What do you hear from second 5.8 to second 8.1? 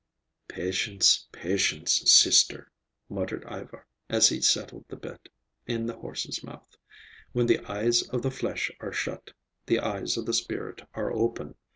the horse's mouth. "When the eyes